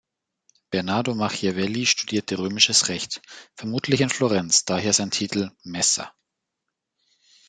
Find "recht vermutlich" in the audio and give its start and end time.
2.89-4.01